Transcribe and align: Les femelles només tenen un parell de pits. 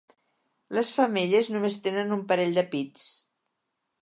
Les 0.77 0.89
femelles 0.95 1.51
només 1.57 1.77
tenen 1.89 2.17
un 2.19 2.25
parell 2.33 2.59
de 2.61 2.65
pits. 2.73 3.09